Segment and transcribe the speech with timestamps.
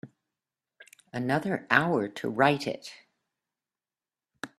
[1.13, 2.91] Another hour to write it.